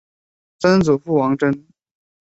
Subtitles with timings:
[0.57, 1.67] 曾祖父王珍。